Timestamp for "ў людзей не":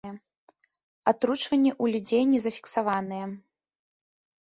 1.83-2.39